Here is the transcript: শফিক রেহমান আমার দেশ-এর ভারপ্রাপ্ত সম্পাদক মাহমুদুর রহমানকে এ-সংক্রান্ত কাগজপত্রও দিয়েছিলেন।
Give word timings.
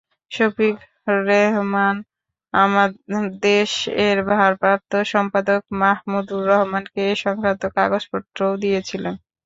শফিক 0.31 0.75
রেহমান 1.25 1.95
আমার 2.53 2.89
দেশ-এর 3.45 4.17
ভারপ্রাপ্ত 4.31 4.91
সম্পাদক 5.13 5.61
মাহমুদুর 5.81 6.43
রহমানকে 6.51 6.99
এ-সংক্রান্ত 7.11 7.63
কাগজপত্রও 7.75 8.61
দিয়েছিলেন। 8.63 9.15